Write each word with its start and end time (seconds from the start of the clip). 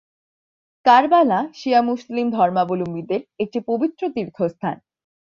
কারবালা 0.85 1.39
শিয়া 1.53 1.81
মুসলিম 1.81 2.25
ধর্মাবলম্বীদের 2.31 3.21
একটি 3.39 3.59
পবিত্র 3.67 4.01
তীর্থস্থান। 4.09 4.75